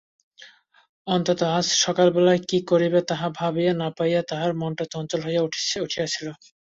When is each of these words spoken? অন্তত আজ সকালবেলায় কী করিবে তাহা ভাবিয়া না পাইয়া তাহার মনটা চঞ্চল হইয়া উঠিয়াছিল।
অন্তত 1.07 1.39
আজ 1.57 1.65
সকালবেলায় 1.83 2.41
কী 2.49 2.59
করিবে 2.69 2.99
তাহা 3.09 3.27
ভাবিয়া 3.39 3.73
না 3.75 3.87
পাইয়া 3.97 4.21
তাহার 4.29 4.51
মনটা 4.61 4.85
চঞ্চল 4.93 5.19
হইয়া 5.25 5.41
উঠিয়াছিল। 5.45 6.27